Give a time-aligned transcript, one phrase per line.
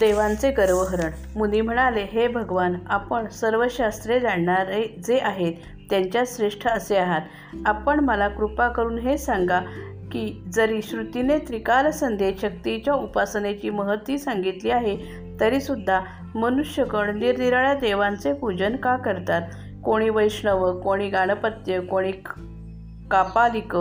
[0.00, 5.52] देवांचे गर्वहरण मुनी म्हणाले हे भगवान आपण सर्व शास्त्रे जाणणारे जे आहेत
[5.90, 7.20] त्यांच्यात श्रेष्ठ असे आहात.
[7.66, 9.60] आपण मला कृपा करून हे सांगा
[10.12, 14.96] की जरी श्रुतीने त्रिकाल संधे शक्तीच्या उपासनेची महती सांगितली आहे
[15.40, 16.00] तरीसुद्धा
[16.34, 19.42] मनुष्यगण निरनिराळ्या देवांचे पूजन का करतात?
[19.84, 22.12] कोणी वैष्णव कोणी गाणपत्य कोणी
[23.10, 23.76] कापालिक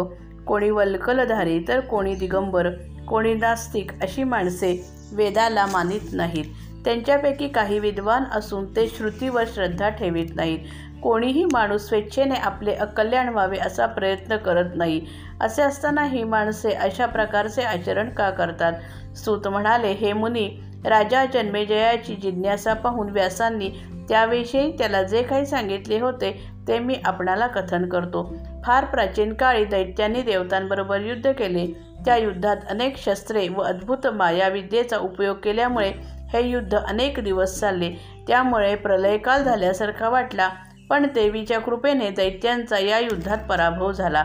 [0.47, 2.69] कोणी वल्कलधारी तर कोणी दिगंबर
[3.07, 6.45] कोणी नास्तिक अशी माणसे वेदाला मानित नाहीत.
[6.85, 10.59] त्यांच्यापैकी काही विद्वान असून ते श्रुतीवर श्रद्धा ठेवीत नाहीत.
[11.03, 15.05] कोणीही माणूस स्वेच्छेने आपले अकल्याण व्हावे असा प्रयत्न करत नाही.
[15.41, 18.73] असे असताना ही माणसे अशा प्रकारचे आचरण का करतात?
[19.17, 20.49] सूत म्हणाले हे मुनी
[20.85, 23.69] राजा जन्मेजयाची जिज्ञासा पाहून व्यासांनी
[24.09, 28.35] त्याविषयी त्याला जे काही सांगितले होते ते मी आपणाला कथन करतो.
[28.65, 31.86] फार प्राचीन काळी दैत्यांनी देवतांबरोबर युद्ध केले.
[32.05, 35.91] त्या युद्धात अनेक शस्त्रे व अद्भुत मायाविद्येचा उपयोग केल्यामुळे
[36.33, 37.89] हे युद्ध अनेक दिवस चालले.
[38.27, 40.49] त्यामुळे प्रलयकाल झाल्यासारखा वाटला
[40.89, 44.23] पण देवीच्या कृपेने दैत्यांचा या युद्धात पराभव झाला.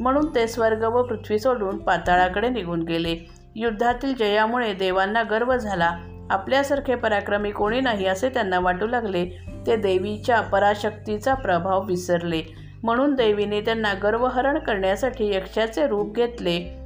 [0.00, 3.16] म्हणून ते स्वर्ग व पृथ्वी सोडून पाताळाकडे निघून गेले.
[3.54, 5.96] युद्धातील जयामुळे देवांना गर्व झाला.
[6.30, 9.46] आपल्यासारखे पराक्रमी कोणी नाही असे त्यांना वाटू लागले.
[9.66, 12.42] ते देवीच्या पराशक्तीचा प्रभाव विसरले.
[12.82, 16.81] म्हणून देवीने त्यांना गर्वहरण करण्यासाठी यक्षाचे रूप घेतले.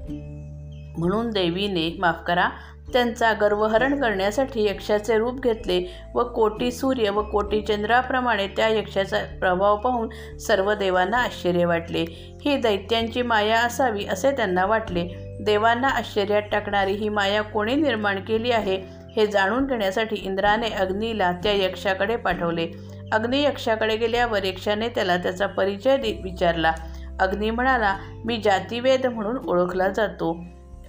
[0.98, 2.48] म्हणून देवीने माफ करा.
[2.92, 9.77] त्यांचा गर्वहरण करण्यासाठी यक्षाचे रूप घेतले व कोटी सूर्य व कोटी चंद्राप्रमाणे त्या यक्षाचा प्रभाव
[9.77, 12.05] पाहून सर्व देवांना आश्चर्य वाटले.
[12.44, 15.08] ही दैत्यांची माया असावी असे त्यांना वाटले.
[15.41, 21.53] देवांना आश्चर्यात टाकणारी ही माया कोणी निर्माण केली आहे हे जाणून घेण्यासाठी इंद्राने अग्नीला त्या
[21.53, 22.69] यक्षाकडे पाठवले.
[23.12, 26.72] अग्नी यक्षाकडे गेल्यावर यक्षाने त्याला त्याचा परिचय विचारला.
[27.20, 30.36] अग्नी म्हणाला मी जातीवेद म्हणून ओळखला जातो.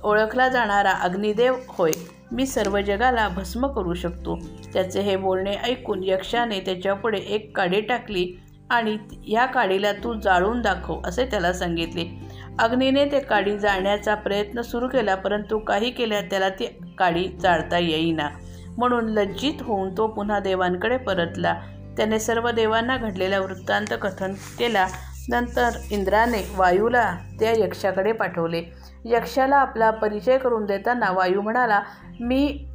[0.07, 1.91] ओळखला जाणारा अग्निदेव होय.
[2.31, 4.39] मी सर्व जगाला भस्म करू शकतो.
[4.73, 8.37] त्याचे हे बोलणे ऐकून यक्षाने त्याच्यापुढे एक काडी टाकली
[8.69, 12.27] आणि ह्या काडीला तू जाळून दाखव असे त्याला सांगितले.
[12.59, 16.65] अग्नीने ते काडी जाळण्याचा प्रयत्न सुरू केला परंतु काही केल्या त्याला ती
[16.97, 18.29] काडी जाळता येईना.
[18.77, 21.53] म्हणून लज्जित होऊन तो पुन्हा देवांकडे परतला.
[21.97, 24.87] त्याने सर्व देवांना घडलेला वृत्तांत कथन केला.
[25.29, 28.63] नंतर इंद्राने वायूला त्या यक्षाकडे पाठवले.
[29.05, 31.81] यक्षाला आपला परिचय करून देताना वायू म्हणाला
[32.19, 32.65] मी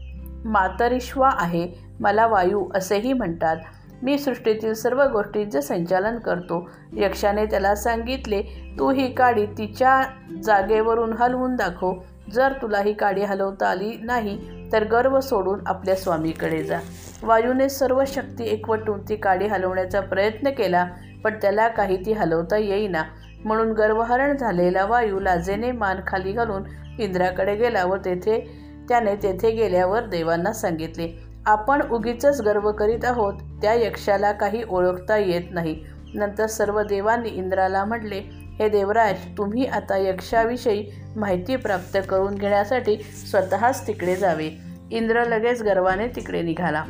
[0.45, 1.69] मातरिश्वा आहे
[2.01, 3.57] मला वायू असेही म्हणतात.
[4.03, 6.71] मी सृष्टीतील सर्व गोष्टींचे संचालन करतो.
[6.93, 8.43] यक्षाने त्याला सांगितले
[8.79, 10.03] तू ही काडी तिच्या
[10.43, 11.95] जागेवरून हलवून दाखव.
[12.33, 14.39] जर तुला ही काडी हलवता आली नाही
[14.73, 16.79] तर गर्व सोडून आपल्या स्वामीकडे जा.
[17.23, 20.87] वायूने सर्व शक्ती एकवटून ती काडी हलवण्याचा प्रयत्न केला.
[21.25, 23.03] पण त्याला काही ती हलवता येईना.
[23.45, 26.63] म्हणून गर्वहरण झालेला वायू लाजेने मान खाली घालून
[26.99, 28.41] इंद्राकडे गेला व तेथे
[28.89, 33.35] त्याने तेथे गेल्यावर देवांना सांगितले आपण उगीच गर्व करीत आहोत.
[33.63, 35.85] त्या यक्षाला काही ओळखता येत नाही.
[36.15, 38.23] नंतर सर्व देवांनी इंद्राला म्हटले
[38.59, 44.51] हे देवराज तुम्ही आता यक्षाविषयी माहिती प्राप्त करून घेण्यासाठी स्वतःच तिकडे जावे.
[44.91, 46.85] इंद्र लगेच गर्वाने तिकडे निघाला.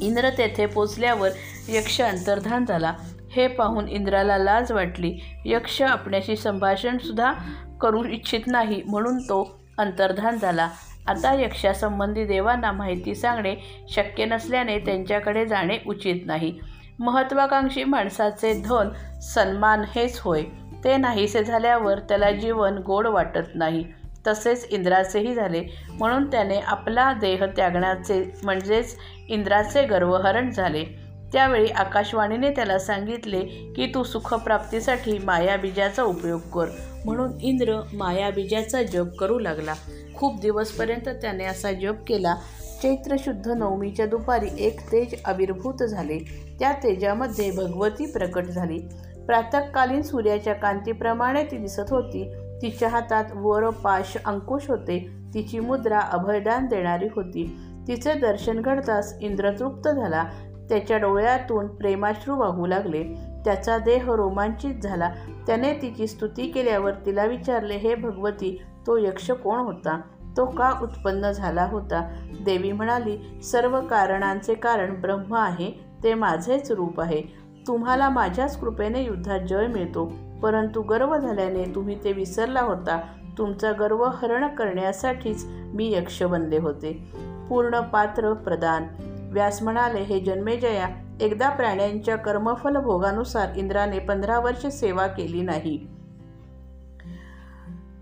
[0.00, 1.28] इंद्र तेथे पोचल्यावर
[1.68, 2.92] यक्ष अंतर्धान झाला.
[3.32, 5.18] हे पाहून इंद्राला लाज वाटली.
[5.44, 7.32] यक्ष आपल्याशी संभाषणसुद्धा
[7.80, 10.68] करू इच्छित नाही म्हणून तो अंतर्धान झाला.
[11.06, 13.54] आता यक्षासंबंधी देवांना माहिती सांगणे
[13.88, 16.58] शक्य नसल्याने त्यांच्याकडे जाणे उचित नाही.
[16.98, 18.88] महत्त्वाकांक्षी माणसाचे धन
[19.20, 20.42] सन्मान हेच होय.
[20.84, 23.84] ते नाहीसे झाल्यावर त्याला जीवन गोड वाटत नाही.
[24.26, 25.64] तसेच इंद्राचेही झाले.
[25.98, 28.96] म्हणून त्याने आपला देह त्यागण्याचे म्हणजेच
[29.28, 31.09] इंद्राचे गर्वहरण झाले.
[31.32, 33.40] त्यावेळी आकाशवाणीने त्याला सांगितले
[33.76, 36.66] की तू सुखप्राप्तीसाठी मायाबीजाचा उपयोग कर.
[37.04, 39.72] म्हणून इंद्र मायाबीजाचा जप करू लागला.
[40.16, 42.34] खूप दिवसपर्यंत त्याने असा जप केला.
[42.82, 46.18] चैत्र शुद्ध नवमीच्या दुपारी एक तेज आविर्भूत झाले.
[46.60, 48.78] त्या तेजामध्ये भगवती प्रकट झाली.
[49.26, 52.34] प्रातकालीन सूर्याच्या कांतीप्रमाणे ती दिसत होती.
[52.62, 55.08] तिच्या हातात वर पाश अंकुश होते.
[55.34, 57.56] तिची मुद्रा अभयदान देणारी होती.
[57.88, 60.24] तिचे दर्शन घडताच इंद्र तृप्त झाला.
[60.70, 63.02] त्याच्या डोळ्यातून प्रेमाश्रू वाहू लागले.
[63.44, 65.10] त्याचा देह रोमांचित झाला.
[65.46, 70.00] त्याने तिची स्तुती केल्यावर तिला विचारले हे भगवती तो यक्ष कोण होता?
[70.36, 72.14] तो का उत्पन्न झाला होता?
[72.44, 75.70] देवी म्हणाली सर्व कारणांचे कारण ब्रह्म आहे
[76.02, 77.22] ते माझेच रूप आहे.
[77.66, 80.12] तुम्हाला माझ्याच कृपेने युद्धात जय मिळतो.
[80.42, 83.00] परंतु गर्व झाल्याने तुम्ही ते विसरला होता.
[83.38, 87.12] तुमचा गर्व हरण करण्यासाठीच मी यक्ष बनले होते.
[87.48, 88.82] पूर्ण पात्र प्रदान.
[89.30, 90.88] व्यास म्हणाले हे जन्मेजया
[91.20, 95.88] एकदा प्राण्यांच्या कर्मफल भोगानुसार इंद्राने पंधरा वर्ष सेवा केली नाही.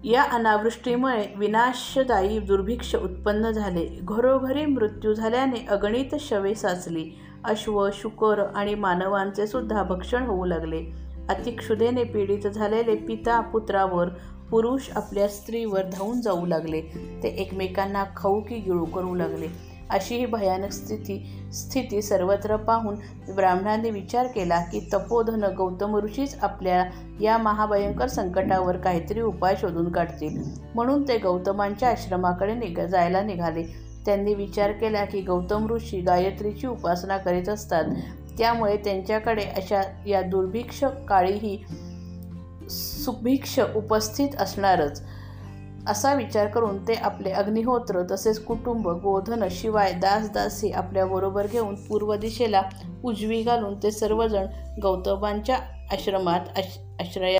[0.05, 3.99] या अनावृष्टीमुळे विनाशदायी दुर्भिक्ष उत्पन्न झाले.
[4.03, 7.11] घरोघरी मृत्यू झाल्याने अगणित शवे साचली.
[7.45, 10.85] अश्व शुकर आणि मानवांचे सुद्धा भक्षण होऊ लागले.
[11.29, 14.09] अतिक्षुदेने पीडित झालेले पिता पुत्रावर
[14.51, 16.81] पुरुष आपल्या स्त्रीवर धावून जाऊ लागले.
[17.23, 19.68] ते एकमेकांना खाऊकी गिळू करू लागले.
[19.91, 22.95] अशी ही भयानक स्थिती स्थिती सर्वत्र पाहून
[23.35, 26.85] ब्राह्मणांनी विचार केला की तपोधन गौतम ऋषीच आपल्या
[27.21, 30.43] या महाभयंकर संकटावर काहीतरी उपाय शोधून काढतील.
[30.75, 33.65] म्हणून ते गौतमांच्या आश्रमाकडे निघ जायला निघाले.
[34.07, 37.85] त्यांनी विचार केला की गौतम ऋषी गायत्रीची उपासना करीत असतात.
[38.39, 41.65] त्यामुळे त्यांच्याकडे अशा या दुर्भिक्ष काळीही
[42.71, 45.03] सुभिक्ष उपस्थित असणारच.
[45.89, 52.63] असा विचार करून ते आपले अग्निहोत्र तसेच कुटुंब गोधन शिवाय दासदासी आपल्याबरोबर घेऊन पूर्व दिशेला
[53.05, 54.47] उजवी घालून ते सर्वजण
[54.83, 55.59] गौतमांच्या
[55.93, 57.39] आश्रमात आश आश्रया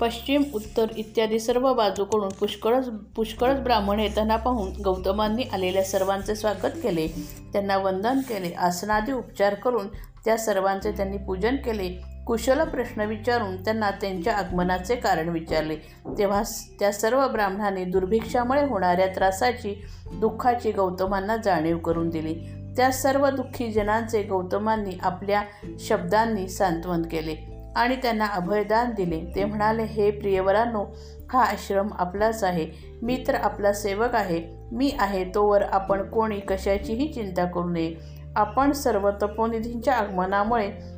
[0.00, 7.06] पश्चिम उत्तर इत्यादी सर्व बाजूकडून पुष्कळच पुष्कळच ब्राह्मण येताना पाहून गौतमांनी आलेल्या सर्वांचे स्वागत केले.
[7.52, 8.52] त्यांना वंदन केले.
[8.52, 9.86] आसनादी उपचार करून
[10.24, 11.88] त्या सर्वांचे त्यांनी पूजन केले.
[12.26, 15.76] कुशल प्रश्न विचारून त्यांना त्यांच्या आगमनाचे कारण विचारले.
[16.18, 16.42] तेव्हा
[16.80, 19.84] त्या सर्व ब्राह्मणांनी दुर्भिक्षामुळे होणाऱ्या त्रासाची
[20.14, 22.34] दुःखाची गौतमांना जाणीव करून दिली.
[22.76, 25.42] त्या सर्व दुःखी जनांचे गौतमांनी आपल्या
[25.80, 27.36] शब्दांनी सांत्वन केले
[27.76, 29.20] आणि त्यांना अभयदान दिले.
[29.36, 30.84] ते म्हणाले हे प्रियवरांनो
[31.32, 32.66] हा आश्रम आपलाच आहे.
[33.02, 34.42] मी तर आपला सेवक आहे.
[34.72, 37.94] मी आहे तोवर आपण कोणी कशाचीही चिंता करू नये.
[38.36, 40.95] आपण सर्व तपोनिधींच्या आगमनामुळे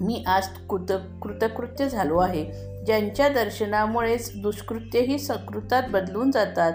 [0.00, 0.92] मी आज कृत
[1.22, 2.44] कृतकृत्य झालो आहे.
[2.86, 6.72] ज्यांच्या दर्शनामुळेच दुष्कृत्यही सकृतात बदलून जातात.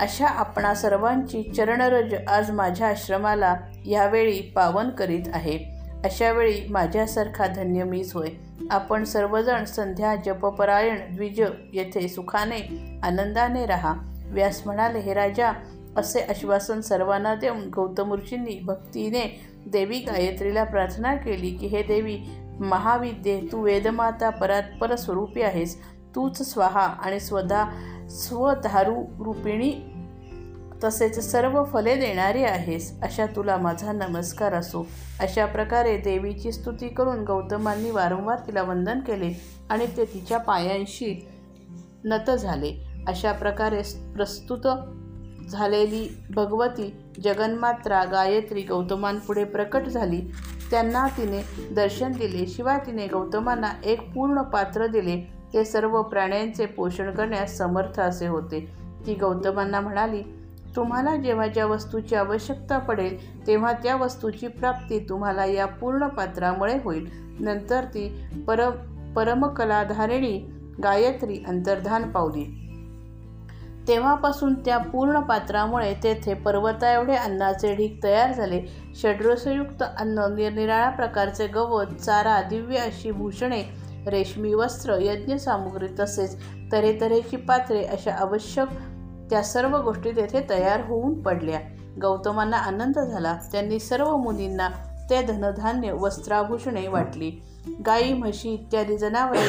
[0.00, 3.56] अशा आपणा सर्वांची चरणरज आज माझ्या आश्रमाला
[3.86, 5.58] यावेळी पावन करीत आहे.
[6.04, 8.28] अशावेळी माझ्यासारखा धन्य मीच होय.
[8.70, 11.40] आपण सर्वजण संध्या जपपरायण द्विज
[11.72, 13.94] येथे सुखाने आनंदाने राहा.
[14.26, 15.52] व्यास म्हणाले हे राजा
[15.96, 22.18] असे आश्वासन सर्वांना देऊन गौतम ऋषींनी भक्तीने देवी गायत्रीला प्रार्थना केली की हे देवी
[22.60, 25.82] महाविद्ये तू वेदमाता परात्पर स्वरूपी आहेस.
[26.14, 27.66] तूच स्वाहा आणि स्वदा
[28.10, 29.72] स्वधारू रूपिणी
[30.84, 33.02] तसेच सर्व फले देणारी आहेस.
[33.02, 34.86] अशा तुला माझा नमस्कार असो.
[35.20, 41.28] अशा प्रकारे देवीची स्तुती करून गौतमांनी वारंवार तिला वंदन केले आणि ते तिच्या पायांशी
[42.04, 42.88] नत झाले.
[43.06, 43.82] अशा प्रकारे
[44.14, 44.66] प्रस्तुत
[45.48, 50.20] झालेली भगवती जगन्मात्रा गायत्री गौतमांपुढे प्रकट झाली.
[50.70, 51.44] त्यांना तिने
[51.74, 52.46] दर्शन दिले.
[52.46, 55.32] शिवाय तिने गौतमांना एक पूर्ण पात्र दिले.
[55.52, 58.72] ते सर्व प्राण्यांचे पोषण करण्यास समर्थ असे होते.
[59.06, 60.22] ती गौतमांना म्हणाली
[60.76, 67.06] तुम्हाला जेव्हा ज्या वस्तूची आवश्यकता पडेल तेव्हा त्या वस्तूची प्राप्ती तुम्हाला या पूर्ण पात्रामुळे होईल.
[67.40, 68.70] नंतर ती पर
[69.16, 70.38] परमकलाधारिणी
[70.82, 72.61] गायत्री अंतर्धान पावली.
[73.88, 78.62] तेव्हापासून त्या पूर्ण पात्रामुळे तेथे पर्वताएवढे अन्नाचे ढीक तयार झाले.
[78.94, 83.62] षड्रसयुक्त अन्न निरनिराळ्या प्रकारचे गवत चारा दिव्य अशी भूषणे
[84.06, 86.36] रेशमी वस्त्र यज्ञसामुग्री तसेच
[86.72, 88.68] तऱ्हेतऱ्हेची पात्रे अशा आवश्यक
[89.30, 91.60] त्या सर्व गोष्टी तेथे तयार होऊन पडल्या.
[92.02, 93.38] गौतमांना आनंद झाला.
[93.52, 94.68] त्यांनी सर्व मुनींना
[95.10, 97.30] ते धनधान्य वस्त्राभूषणे वाटली.
[97.86, 99.46] गाई म्हशी इत्यादी जनावरे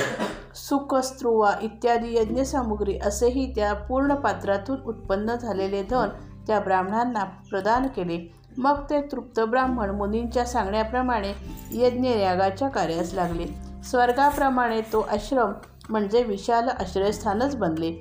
[0.55, 6.07] सुखस्त्रुवा इत्यादी यज्ञसामुग्री असेही त्या पूर्ण पात्रातून उत्पन्न झालेले धन
[6.47, 8.33] त्या ब्राह्मणांना प्रदान केले.
[8.57, 11.33] मग ते तृप्त ब्राह्मण मुनींच्या सांगण्याप्रमाणे
[11.71, 13.45] यज्ञ यागाच्या कार्यास लागले.
[13.83, 15.51] स्वर्गाप्रमाणे तो आश्रम
[15.89, 17.99] म्हणजे विशाल आश्रयस्थानच बनले.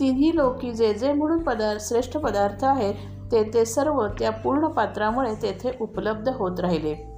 [0.00, 2.94] तिन्ही लोकी जे जे म्हणून पदार्थ श्रेष्ठ पदार्थ आहेत
[3.32, 7.11] ते ते सर्व त्या पूर्ण पात्रामुळे तेथे उपलब्ध होत राहिले.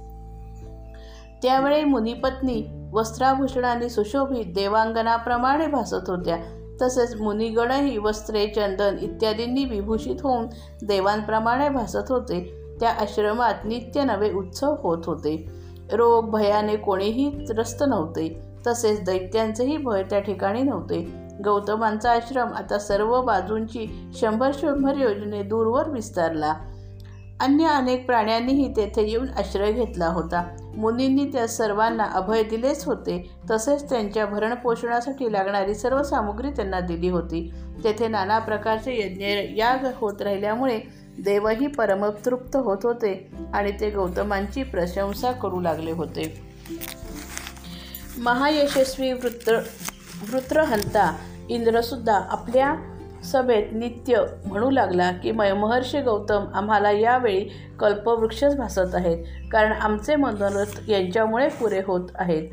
[1.45, 6.37] त्यावेळी मुनिपत्नी वस्त्राभूषणाने सुशोभित देवांगनाप्रमाणे भासत होत्या.
[6.81, 10.47] तसेच मुनिगणही वस्त्रे चंदन इत्यादींनी विभूषित होऊन
[10.85, 12.53] देवांप्रमाणे भासत होते.
[12.79, 15.47] त्या आश्रमात नित्य नवे उत्सव होत होते.
[15.93, 18.41] रोग भयाने कोणीही त्रस्त नव्हते.
[18.67, 21.13] तसेच दैत्यांचेही भय त्या ठिकाणी नव्हते.
[21.43, 26.53] गौतमांचा आश्रम आता सर्व बाजूंची शंभर शंभर योजने दूरवर विस्तारला.
[27.41, 30.55] अन्य अनेक प्राण्यांनीही तेथे येऊन आश्रय घेतला होता.
[30.75, 33.31] मुनींनी त्या सर्वांना अभय दिलेच होते.
[33.51, 37.53] तसेच त्यांच्या भरणपोषणासाठी लागणारी सर्व सामुग्री त्यांना दिली होती.
[37.83, 39.25] तेथे नाना प्रकारचे यज्ञ
[39.57, 40.79] याग होत राहिल्यामुळे
[41.19, 46.41] देवही परमतृप्त होत होते आणि ते गौतमांची प्रशंसा करू लागले होते.
[48.17, 49.59] महायशस्वी वृत्र
[50.31, 51.15] वृत्रहंता
[51.49, 52.75] इंद्रसुद्धा आपल्या
[53.25, 59.25] सभेत नित्य म्हणू लागला की मय महर्षी गौतम आम्हाला यावेळी कल्पवृक्षच भासत आहेत.
[59.51, 62.49] कारण आमचे मनोरथ यांच्यामुळे पुरे होत आहेत.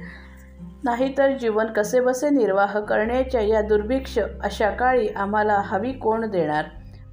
[0.85, 6.65] नाहीतर जीवन कसेबसे निर्वाह करण्याच्या या दुर्भिक्ष अशा काळी आम्हाला हवी कोण देणार?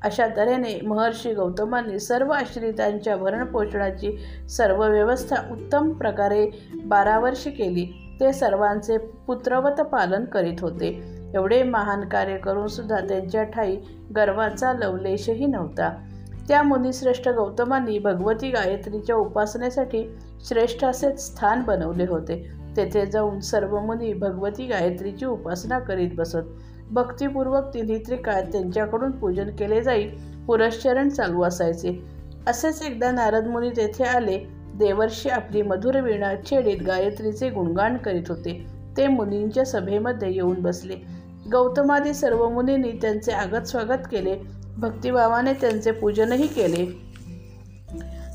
[0.02, 8.16] अशा तऱ्हेने महर्षी गौतमांनी सर्व आश्रितांच्या भरणपोषणाची सर्व व्यवस्था उत्तम प्रकारे बारा वर्षे केली.
[8.20, 11.19] ते सर्वांचे पुत्रवत पालन करीत होते.
[11.34, 13.76] एवढे महान कार्य करून सुद्धा त्यांच्या ठाई
[14.16, 16.06] गर्वाचा लवलेशही नव्हता.
[16.48, 20.18] त्या मुनिश्रेष्ठ गौतमांनी भगवती गायत्रीच्या उपासनेसाठी
[20.48, 22.52] श्रेष्ठ असे स्थान बनवले होते.
[22.78, 26.48] तेथे जाऊन सर्व मुनी भगवती गायत्रीची उपासना करीत बसत.
[26.92, 30.10] भक्तिपूर्वक तिन्ही त्रिकाळ त्यांच्याकडून पूजन केले जाईल
[30.48, 32.06] पुरश्चरण चालू असायचे.
[32.48, 34.40] असेच एकदा नारद मुनी तेथे आले
[34.76, 38.66] देवर्षी आपली मधुर वीणा छेडीत गायत्रीचे गुणगान करीत होते.
[38.98, 41.19] ते मुनींच्या सभेमध्ये येऊन बसले.
[41.52, 44.36] गौतमादी सर्व मुनींनी त्यांचे आगत स्वागत केले.
[44.78, 46.86] भक्तिभावाने त्यांचे पूजनही केले.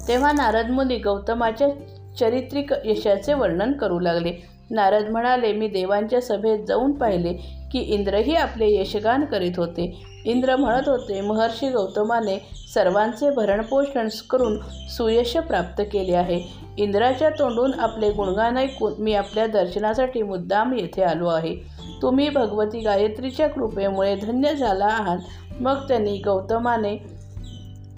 [0.09, 1.69] तेव्हा नारद मुनी गौतमाच्या
[2.21, 4.49] चरित्रिक यशाचे वर्णन करू लागले.
[4.71, 7.33] नारद म्हणाले मी देवांच्या सभेत जाऊन पाहिले
[7.73, 10.03] की इंद्रही आपले यशगान करीत होते.
[10.25, 16.41] इंद्र म्हणत होते महर्षी गौतमाने सर्वांचे भरणपोषण करून सुयश प्राप्त केले आहे.
[16.79, 21.74] इंद्राच्या तोंडून आपले गुणगान ऐकून मी आपल्या दर्शनासाठी मुद्दाम येथे आलो आहे.
[22.03, 25.19] तुम्ही भगवती गायत्रीच्या कृपेमुळे धन्य झाला आहात.
[25.61, 26.97] मग त्यांनी गौतमाने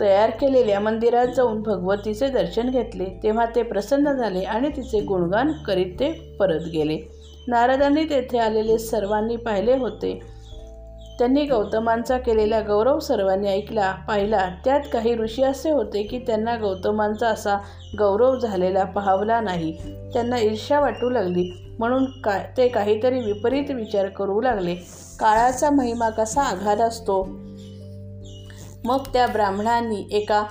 [0.00, 3.05] तयार केलेल्या मंदिरात जाऊन भगवतीचे दर्शन घेतले.
[3.23, 6.99] तेव्हा ते प्रसन्न झाले आणि तिचे गुणगान करीत ते परत गेले.
[7.49, 10.36] नारदांनी तेथे आलेले सर्वांनी पाहिले होते.
[11.18, 14.49] त्यांनी गौतमांचा केलेला गौरव सर्वांनी ऐकला पाहिला.
[14.64, 17.56] त्यात काही ऋषी असे होते की त्यांना गौतमांचा असा
[17.99, 19.73] गौरव झालेला पाहावला नाही.
[20.12, 21.75] त्यांना ईर्ष्या वाटू लागली.
[21.78, 24.75] म्हणून का ते काहीतरी विपरीत विचार करू लागले.
[25.18, 27.28] काळाचा महिमा कसा आघात असतो?
[28.85, 30.44] मग त्या ब्राह्मणांनी एका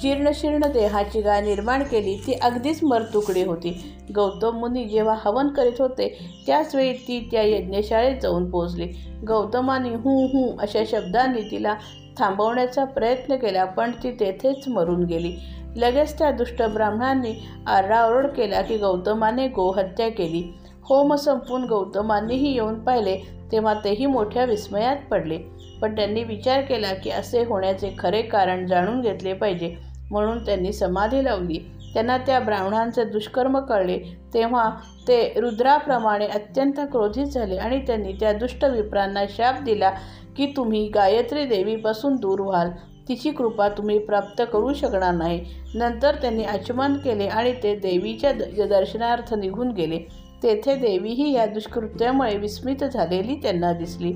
[0.00, 3.94] जीर्णशीर्ण देहाची गाय निर्माण केली ती अगदीच मरतुकडी होती.
[4.14, 6.08] गौतम मुनी जेव्हा हवन करीत होते
[6.46, 8.88] त्याचवेळी ती त्या यज्ञशाळेत जाऊन पोहोचली.
[9.28, 11.74] गौतमाने हू हू अशा शब्दांनी तिला
[12.18, 15.36] थांबवण्याचा प्रयत्न केला पण ती तेथेच मरून गेली.
[15.76, 20.54] लगेच त्या दुष्ट ब्राह्मणांनी आरडाओरड केला की गौतमाने गोहत्या केली.
[20.82, 23.16] होम संपून गौतमांनीही येऊन पाहिले
[23.52, 25.38] तेव्हा तेही मोठ्या विस्मयात पडले.
[25.82, 29.74] पण त्यांनी विचार केला की असे होण्याचे खरे कारण जाणून घेतले पाहिजे.
[30.10, 31.58] म्हणून त्यांनी समाधी लावली.
[31.94, 33.98] त्यांना त्या ब्राह्मणांचे दुष्कर्म कळले.
[34.34, 34.70] तेव्हा
[35.08, 39.90] ते रुद्राप्रमाणे अत्यंत क्रोधित झाले आणि त्यांनी त्या दुष्ट विप्रांना शाप दिला
[40.36, 42.70] की तुम्ही गायत्री देवीपासून दूर व्हाल.
[43.08, 45.44] तिची कृपा तुम्ही प्राप्त करू शकणार नाही.
[45.74, 48.32] नंतर त्यांनी आचमन केले आणि ते देवीच्या
[48.66, 49.98] दर्शनार्थ निघून गेले.
[50.42, 54.12] तेथे देवीही या दुष्कृत्यामुळे विस्मित झालेली त्यांना दिसली.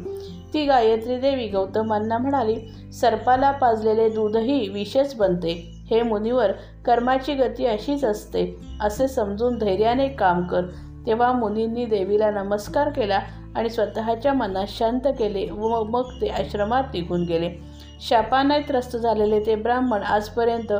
[0.54, 2.56] ती गायत्री देवी गौतमांना म्हणाली
[2.92, 5.72] सर्पाला पाजलेले दूधही विषच बनते.
[5.90, 6.52] हे मुनीवर
[6.84, 8.56] कर्माची गती अशीच असते.
[8.80, 10.62] असे समजून धैर्याने काम कर.
[11.06, 13.20] तेव्हा मुनींनी देवीला नमस्कार केला
[13.54, 17.50] आणि स्वतःच्या मनात शांत केले व मग ते आश्रमात निघून गेले.
[18.08, 20.72] शापाने त्रस्त झालेले ते ब्राह्मण आजपर्यंत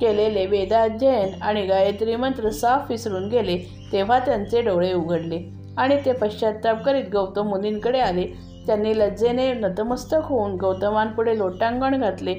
[0.00, 3.83] केलेले वेदाध्ययन आणि गायत्री मंत्र साफ विसरून गेले.
[3.94, 5.42] तेव्हा त्यांचे डोळे उघडले
[5.76, 8.26] आणि ते पश्चाताप करीत गौतम मुनींकडे आले.
[8.66, 12.34] त्यांनी लज्जेने नतमस्तक होऊन गौतमांपुढे लोटांगण घातले.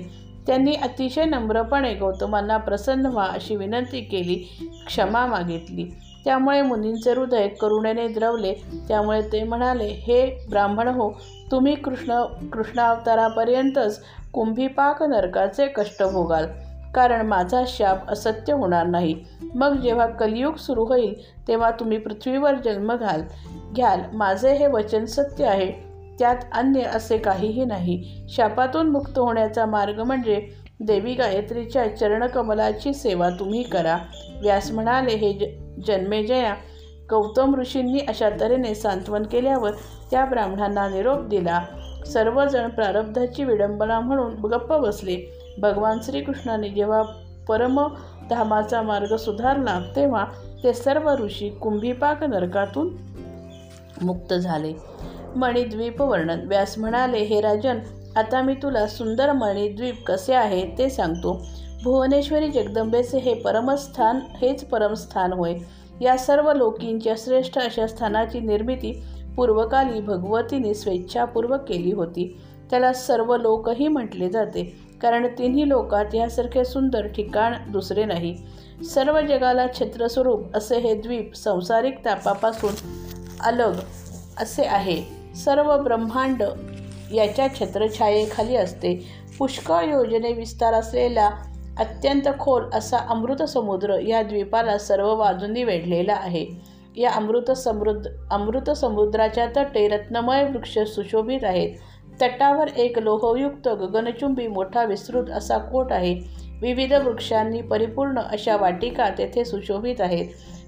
[0.48, 4.36] त्यांनी अतिशय नम्रपणे गौतमांना प्रसन्न व्हा अशी विनंती केली
[4.88, 5.96] क्षमा मागितली.
[6.26, 8.54] त्यामुळे मुनींचे हृदय करुणेने द्रवले.
[8.88, 11.12] त्यामुळे ते म्हणाले हे ब्राह्मण हो
[11.52, 16.46] तुम्ही कृष्ण कृष्णावतारापर्यंतच कुंभीपाक नरकाचे कष्ट भोगाल.
[16.96, 19.16] कारण माझा शाप असत्य होणार नाही.
[19.56, 21.14] मग जेव्हा कलियुग सुरू होईल
[21.48, 23.22] तेव्हा तुम्ही पृथ्वीवर जन्म घाल
[23.76, 24.00] घ्याल.
[24.14, 25.72] माझे हे वचन सत्य आहे.
[26.20, 28.26] त्यात अन्य असे काहीही नाही.
[28.30, 30.48] शापातून मुक्त होण्याचा मार्ग म्हणजे
[30.80, 33.98] देवी गायत्रीच्या चरणकमलाची सेवा तुम्ही करा.
[34.42, 35.44] व्यास म्हणाले हे ज
[35.88, 36.54] जन्मेजया
[37.10, 39.72] गौतम ऋषींनी अशा तऱ्हेने सांत्वन केल्यावर
[40.12, 41.62] त्या ब्राह्मणांना निरोप दिला.
[42.06, 45.42] सर्वजण प्रारब्धाची विडंबना म्हणून गप्प बसले.
[45.62, 47.04] भगवान श्रीकृष्णाने जेव्हा
[47.48, 50.26] परमधामाचा मार्ग सुधारला तेव्हा
[50.64, 52.98] ते सर्व ऋषी कुंभीपाक नरकातून
[54.02, 54.74] मुक्त झाले.
[55.36, 56.40] मणिद्वीप वर्णन.
[56.48, 57.80] व्यास म्हणाले हे राजन
[58.16, 61.46] आता मी तुला सुंदर मणिद्वीप कसे आहे ते सांगतो.
[61.84, 65.54] भुवनेश्वरी जगदंबेचे हे परमस्थान हेच परमस्थान होय.
[66.02, 69.04] या सर्व लोकींच्या श्रेष्ठ अशा स्थानाची निर्मिती
[69.36, 72.42] पूर्वकाली भगवतीने स्वेच्छापूर्वक केली होती.
[72.70, 74.85] त्याला सर्व लोकही म्हटले जाते.
[75.06, 78.36] कारण तिन्ही लोकात यासारखे सुंदर ठिकाण दुसरे नाही.
[78.96, 82.74] सर्व जगाला छत्रस्वरूप असे हे द्वीप संसारिक तापापासून
[83.40, 83.74] अलग
[84.38, 85.04] असे आहे.
[85.36, 86.44] सर्व ब्रह्मांड
[87.14, 89.08] याच्या छत्रछायेखाली असते.
[89.40, 91.30] पुष्कळ योजने विस्तार असलेला
[91.78, 96.46] अत्यंत खोल असा अमृत समुद्र या द्वीपाला सर्व बाजूंनी वेढलेला आहे.
[96.98, 101.70] या अमृत समृद्ध अमृत समुद्राच्या तटे रत्नमय वृक्ष सुशोभित आहेत.
[102.22, 106.14] तटावर एक लोहयुक्त गगनचुंबी मोठा विस्तृत असा कोट आहे.
[106.62, 110.26] विविध वृक्षांनी परिपूर्ण अशा वाटिका तेथे सुशोभित आहेत.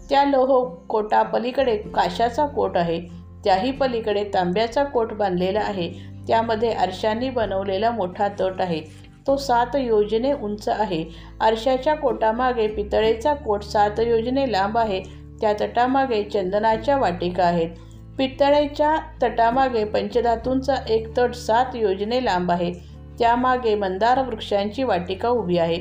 [0.10, 3.02] त्या लोह कोटा पलीकडे काशाचा कोट आहे.
[3.44, 5.92] त्याही पलीकडे तांब्याचा कोट बांधलेला आहे.
[6.28, 8.82] त्यामध्ये आरशांनी बनवलेला मोठा तट आहे.
[9.28, 11.06] तो सात योजने उंच आहे.
[11.42, 15.02] आरशाच्या कोटामागे पितळेचा कोट सात योजने लांब आहे.
[15.42, 17.70] त्या तटामागे चंदनाच्या वाटिका आहेत.
[18.18, 22.74] पितळेच्या तटामागे पंचधातूंचा एक तट सात योजने लांब आहे.
[23.20, 25.78] त्यामागे मंदार वृक्षांची वाटिका उभी आहे.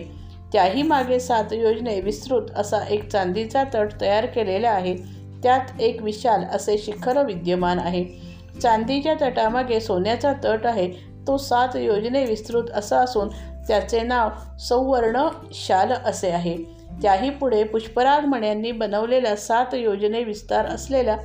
[0.52, 4.96] त्याही मागे सात योजने विस्तृत असा एक चांदीचा तट तयार केलेला आहे.
[5.42, 8.04] त्यात एक विशाल असे शिखर विद्यमान आहे.
[8.62, 10.90] चांदीच्या तटामागे सोन्याचा तट आहे.
[11.26, 13.28] तो सात योजने विस्तृत असा असून
[13.68, 16.56] त्याचे नाव सौवर्ण शाल असे आहे.
[17.02, 21.16] त्याही पुढे पुष्पराग मण्यांनी बनवलेला सात योजने विस्तार असलेला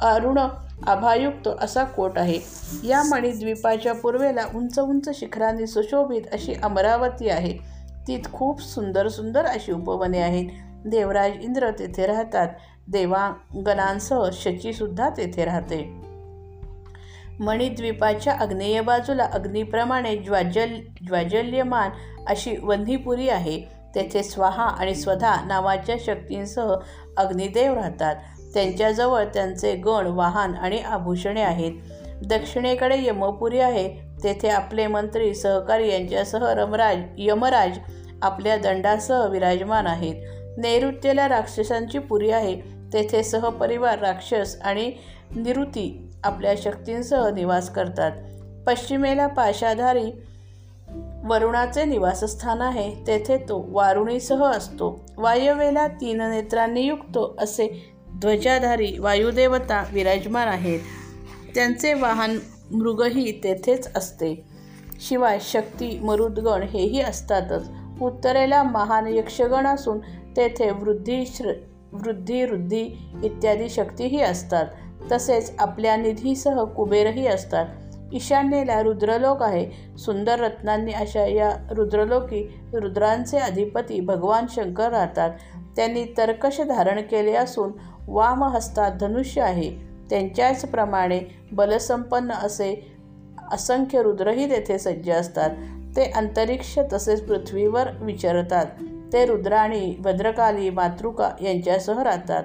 [0.00, 0.38] अरुण
[0.86, 2.40] आभायुक्त असा कोट आहे.
[2.84, 7.58] या मणिद्वीपाच्या पूर्वेला उंच उंच शिखरांनी सुशोभित अशी अमरावती आहे.
[8.08, 10.44] तीत खूप सुंदर सुंदर अशी उपवने आहेत.
[10.86, 12.48] देवराज इंद्र तेथे राहतात.
[12.88, 16.00] देवांगणांसह शचीसुद्धा तेथे राहते.
[17.40, 20.68] मणिद्वीपाच्या अग्नेय बाजूला अग्नीप्रमाणे ज्वाजल
[21.06, 21.90] ज्वाजल्यमान
[22.26, 23.62] अशी वन्हीपुरी आहे.
[23.94, 26.74] तेथे स्वाहा आणि स्वधा नावाच्या शक्तींसह
[27.16, 28.16] अग्निदेव राहतात.
[28.54, 31.72] त्यांच्याजवळ त्यांचे गण वाहन आणि आभूषणे आहेत.
[32.26, 34.10] दक्षिणेकडे यमपुरी आहे.
[34.22, 37.78] तेथे आपले मंत्री सहकारी यांच्यासह रमराज यमराज
[38.22, 40.14] आपल्या दंडासह विराजमान आहेत.
[40.58, 42.60] नैऋत्येला राक्षसांची पुरी आहे.
[42.92, 44.92] तेथे सहपरिवार राक्षस आणि
[45.36, 48.12] निरुती आपल्या शक्तींसह निवास करतात.
[48.66, 50.22] पश्चिमेला पाशाधारी
[51.24, 52.94] वरुणाचे निवासस्थान आहे.
[53.06, 55.04] तेथे तो वारुणीसह असतो.
[55.16, 57.89] वायव्येला तीन नेत्रांनी युक्त असे
[58.20, 60.80] ध्वजाधारी वायुदेवता विराजमान आहेत.
[61.54, 62.38] त्यांचे वाहन
[62.72, 64.44] मृगही तेथेच असते.
[65.00, 67.70] शिवाय शक्ती मरुदगण हेही असतातच.
[68.02, 69.98] उत्तरेला महान यक्षगण असून
[70.36, 71.52] तेथे वृद्धी श्र
[71.92, 72.82] वृद्धी वृद्धी
[73.24, 74.66] इत्यादी शक्तीही असतात.
[75.12, 77.66] तसेच आपल्या निधीसह कुबेरही असतात.
[78.12, 79.96] ईशान्येला रुद्रलोक आहे.
[79.98, 85.30] सुंदर रत्नांनी अशा या रुद्रलोकी रुद्रांचे अधिपती भगवान शंकर राहतात.
[85.76, 87.72] त्यांनी तर्कश धारण केले असून
[88.10, 89.70] वामहस्तात धनुष्य आहे.
[90.10, 91.20] त्यांच्याचप्रमाणे
[91.52, 92.94] बलसंपन्न असे
[93.52, 95.50] असंख्य रुद्रही तेथे सज्ज असतात.
[95.96, 98.66] ते अंतरिक्ष तसेच पृथ्वीवर विचरतात.
[99.12, 102.44] ते रुद्राणी भद्रकाली मातृका यांच्यासह राहतात.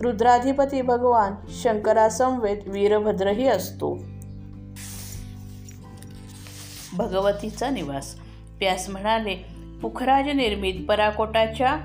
[0.00, 3.98] रुद्राधिपती भगवान शंकरासमवेत वीरभद्रही असतो.
[6.96, 8.14] भगवतीचा निवास.
[8.58, 9.46] व्यास म्हणाले
[9.82, 11.76] पुखराज निर्मित पराकोटाच्या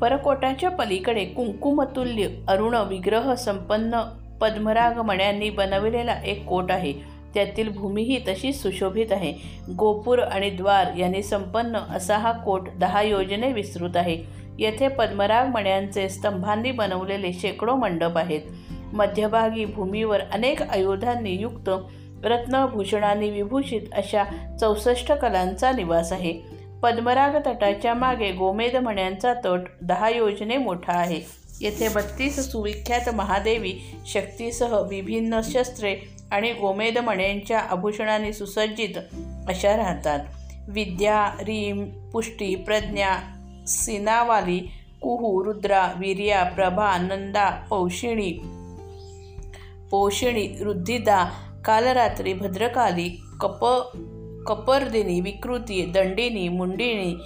[0.00, 4.00] परकोटाच्या पलीकडे कुंकुमतुल्य अरुण विग्रह संपन्न
[4.40, 6.92] पद्मराग मण्यांनी बनविलेला एक कोट आहे.
[7.34, 9.32] त्यातील भूमीही तशी सुशोभित आहे.
[9.78, 14.24] गोपूर आणि द्वार यांनी संपन्न असा हा कोट दहा योजने विस्तृत आहे.
[14.58, 18.40] येथे पद्मराग मण्यांचे स्तंभांनी बनवलेले शेकडो मंडप आहेत.
[18.92, 21.70] मध्यभागी भूमीवर अनेक आयुधांनी युक्त
[22.24, 24.24] रत्नभूषणांनी विभूषित अशा
[24.60, 26.59] चौसष्ट कलांचा निवास आहे.
[26.82, 31.20] पद्मराग तटाच्या मागे गोमेद म्हण्यांचा तट दहा योजने मोठा आहे.
[31.60, 33.74] येथे बत्तीस सुविख्यात महादेवी
[34.06, 35.96] शक्तीसह विभिन्न शस्त्रे
[36.32, 38.98] आणि गोमेद मण्यांच्या आभूषणाने सुसज्जित
[39.48, 40.18] अशा राहतात.
[40.68, 43.16] विद्या रीम पुष्टी प्रज्ञा
[43.66, 44.58] सिनावाली
[45.02, 48.32] कुहू रुद्रा वीर्या प्रभा नंदा पौषिणी
[49.90, 51.24] पोषिणी रुद्धिदा
[51.64, 53.64] कालरात्री भद्रकाली कप
[54.46, 57.16] कपर्दिनी विकृती दंडिनी मुंडिनी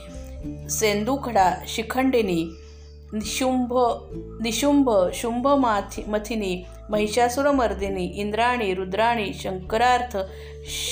[0.71, 2.55] सेंदुखडा शिखंडिनी
[3.13, 3.73] निशुंभ
[4.43, 10.17] निशुंभ शुंभ माथि मथिनी महिषासुरमर्दिनी इंद्राणी रुद्राणी शंकरार्थ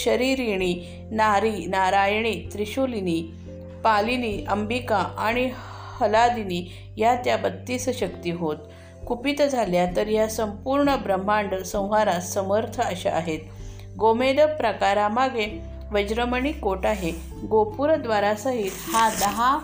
[0.05, 0.75] शरीरिणी
[1.11, 3.35] नारी नारायणी त्रिशूलिनी
[3.85, 5.51] पालिनी अंबिका आणि
[6.01, 8.57] हलादिनी या त्या बत्तीस शक्ती होत.
[9.07, 13.41] कुपित झाल्या तर या संपूर्ण ब्रह्मांड संहारात समर्थ अशा आहेत.
[13.99, 17.13] गोमेद प्रकारामागे वज्रमणी कोट आहे.
[17.51, 19.59] गोपुरद्वारासहित हा दहा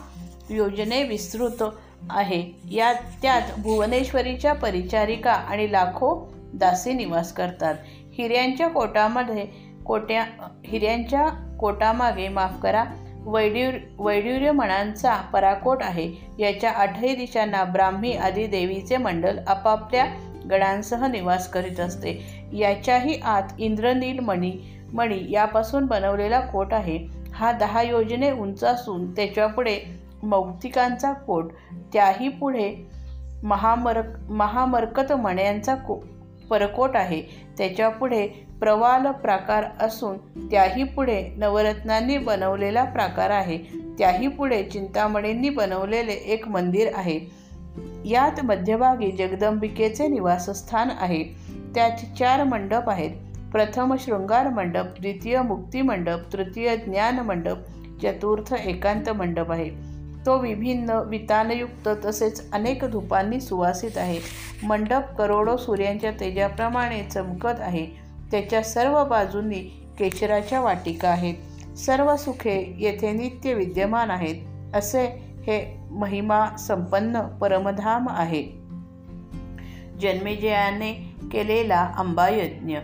[0.50, 1.62] योजने विस्तृत
[2.10, 2.52] आहे.
[2.70, 7.74] या त्यात भुवनेश्वरीच्या परिचारिका आणि लाखो दासी निवास करतात.
[8.18, 10.24] हिऱ्यांच्या कोटामध्ये कोट्या
[10.66, 11.28] हिऱ्यांच्या
[11.60, 12.84] कोटामागे माफ करा.
[13.20, 16.14] वैड्यूर वैड्युर्यमणांचा पराकोट आहे.
[16.38, 20.06] याच्या आठही दिशांना ब्राह्मी आदी देवीचे मंडल आपापल्या
[20.50, 22.10] गणांसह निवास करीत असते.
[22.52, 27.06] याच्याही आत इंद्रनील मणी मणी यापासून बनवलेला कोट आहे.
[27.34, 29.80] हा दहा योजने उंच असून त्याच्यापुढे
[30.22, 31.52] मौक्तिकांचा कोट
[31.92, 32.74] त्याही पुढे
[33.42, 35.96] महामर महामरकत मण्यांचा को
[36.50, 37.22] परकोट आहे.
[37.58, 38.26] त्याच्यापुढे
[38.60, 43.58] प्रवाल प्राकार असून त्याही पुढे नवरत्नांनी बनवलेला प्राकार आहे.
[43.98, 47.20] त्याही पुढे चिंतामणींनी बनवलेले एक मंदिर आहे.
[48.04, 51.22] यात मध्यभागी जगदंबिकेचे निवासस्थान आहे.
[51.74, 53.10] त्यात चार मंडप आहेत.
[53.58, 57.56] प्रथम शृंगार मंडप द्वितीय मुक्ती मंडप तृतीय ज्ञान मंडप
[58.02, 59.70] चतुर्थ एकांत मंडप आहे.
[60.26, 64.18] तो विभिन्न वितानयुक्त तसेच अनेक धूपांनी सुवासित आहे.
[64.66, 67.86] मंडप करोडो सूर्यांच्या तेजाप्रमाणे चमकत आहे.
[68.30, 71.34] त्याच्या सर्व बाजूंनी केशराच्या वाटिका आहेत.
[71.78, 74.36] सर्व सुखे येथे नित्य विद्यमान आहेत.
[74.74, 75.04] असे
[75.40, 78.42] हे महिमा संपन्न परमधाम आहे.
[80.00, 80.92] जन्मेजयाने
[81.32, 82.78] केलेला अंबायज्ञ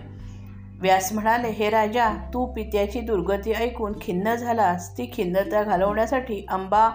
[0.85, 4.99] व्यास म्हणाले हे राजा तू पित्याची दुर्गती ऐकून खिन्न झालास.
[4.99, 6.91] ती खिन्नता घालवण्यासाठी अंबा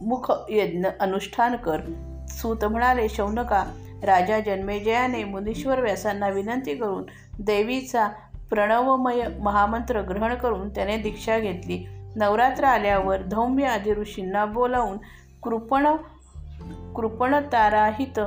[0.00, 1.80] मुख यज्ञ अनुष्ठान कर.
[2.28, 3.64] सूत म्हणाले शौनका
[4.02, 7.04] राजा जन्मेजयाने मुनीश्वर व्यासांना विनंती करून
[7.38, 8.08] देवीचा
[8.50, 11.86] प्रणवमय महामंत्र ग्रहण करून त्याने दीक्षा घेतली.
[12.16, 14.98] नवरात्र आल्यावर धौम्य आदी ऋषींना बोलावून
[15.42, 15.86] कृपण
[16.96, 18.18] कृपणताराहित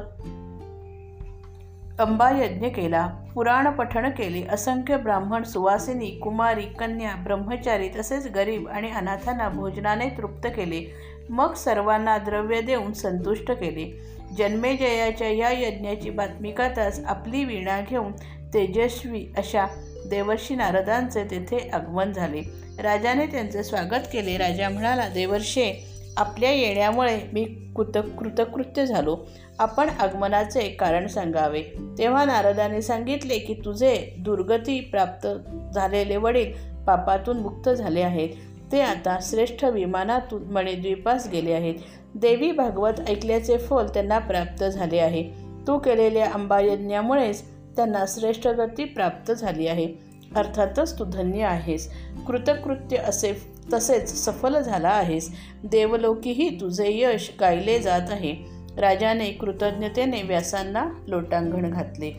[1.99, 3.09] अंबा यज्ञ केला.
[3.37, 4.43] पुराण पठण केले.
[4.51, 10.93] असंख्य ब्राह्मण सुवासिनी कुमारी कन्या ब्रह्मचारी तसेच गरीब आणि अनाथांना भोजनाने तृप्त केले.
[11.29, 14.01] मग सर्वांना द्रव्य देऊन संतुष्ट केले.
[14.37, 18.11] जन्मेजयाच्या या यज्ञाची बातमी कळताच आपली वीणा घेऊन
[18.53, 19.65] तेजस्वी अशा
[20.09, 22.41] देवर्षी नारदांचे तेथे आगमन झाले.
[22.83, 24.37] राजाने त्यांचे स्वागत केले.
[24.37, 27.43] राजा म्हणाला देवर्षे आपल्या येण्यामुळे मी
[27.75, 29.17] कृत कृतकृत्य झालो.
[29.59, 31.63] आपण आगमनाचे कारण सांगावे.
[31.97, 35.27] तेव्हा नारदाने सांगितले की तुझे दुर्गती प्राप्त
[35.73, 36.53] झालेले वडील
[36.87, 38.29] पापातून मुक्त झाले आहेत.
[38.71, 41.75] ते आता श्रेष्ठ विमानातून मणिद्वीपास गेले आहेत.
[42.15, 45.23] देवी भागवत ऐकल्याचे फल त्यांना प्राप्त झाले आहे.
[45.67, 47.43] तू केलेल्या अंबायज्ञामुळेच
[47.75, 49.87] त्यांना श्रेष्ठ गती प्राप्त झाली आहे.
[50.35, 51.93] अर्थातच तू धन्य आहेस.
[52.27, 55.31] कृतकृत्य असे तसेच सफल झाला आहेस.
[55.63, 58.35] देवलोकीही तुझे यश गायले जात आहे.
[58.77, 62.11] राजाने कृतज्ञतेने व्यासांना लोटांगण घातले.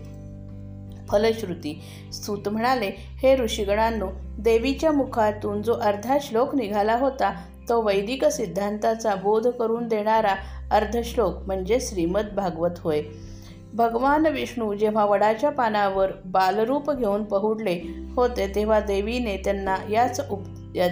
[1.09, 1.83] फलश्रुती
[2.13, 4.07] सूत म्हणाले हे ऋषीगणांनो
[4.39, 7.33] देवीच्या मुखातून जो अर्धा श्लोक निघाला होता
[7.69, 10.35] तो वैदिक सिद्धांताचा बोध करून देणारा
[10.71, 13.03] अर्धश्लोक म्हणजे श्रीमद भागवत होय.
[13.75, 17.81] भगवान विष्णू जेव्हा वडाच्या पानावर बालरूप घेऊन पहुडले
[18.17, 20.43] होते तेव्हा देवीने त्यांना याच उप
[20.79, 20.89] या,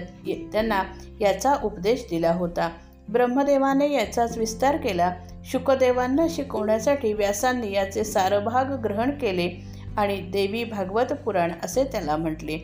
[0.53, 0.83] त्यांना
[1.21, 2.71] याचा उपदेश दिला होता.
[3.09, 5.15] ब्रह्मदेवाने याचाच विस्तार केला.
[5.45, 9.51] शुकदेवांना शिकवण्यासाठी व्यासांनी याचे सारभाग ग्रहण केले
[9.97, 12.59] आणि देवी भागवत पुराण असे त्याला म्हटले.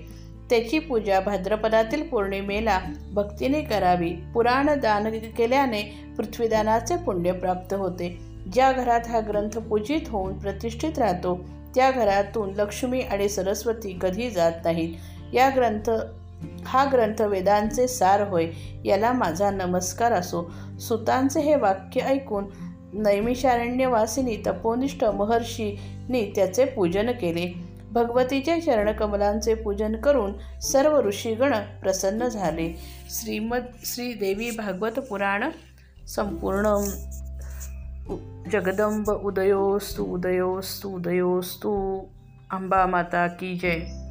[0.51, 2.81] त्याची पूजा भाद्रपदातील पौर्णिमेला
[3.13, 4.11] भक्तीने करावी.
[4.35, 5.83] पुराण दान केल्याने
[6.17, 8.19] पृथ्वीदानाचे पुण्य प्राप्त होते.
[8.53, 11.41] ज्या घरात हा ग्रंथ पूजित होऊन प्रतिष्ठित राहतो
[11.75, 14.95] त्या घरातून लक्ष्मी आणि सरस्वती कधी जात नाहीत.
[15.35, 15.91] या ग्रंथ
[16.65, 18.47] हा ग्रंथ वेदांचे सार होय
[18.85, 20.53] याला माझा नमस्कार असो.
[20.81, 22.45] सुतांचे हे वाक्य ऐकून
[22.93, 27.73] नैमिषारण्यवासिनी तपोनिष्ठ महर्षींनी त्याचे पूजन केले.
[27.93, 32.79] भगवतीचे चरणकमलांचे पूजन करून सर्व ऋषीगण प्रसन्न झाले.
[33.11, 35.51] श्रीमद श्रीदेवी भागवत पुराण
[36.09, 36.85] संपूर्ण.
[38.53, 42.01] जगदंब उदयोस्तु उदयोस्तु उदयोस्तु.
[42.51, 44.02] अंबा माता की जय.